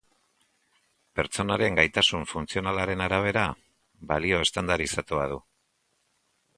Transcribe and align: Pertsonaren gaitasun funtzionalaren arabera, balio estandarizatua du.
Pertsonaren 1.19 1.77
gaitasun 1.81 2.25
funtzionalaren 2.33 3.05
arabera, 3.09 3.47
balio 4.15 4.43
estandarizatua 4.49 5.33
du. 5.37 5.43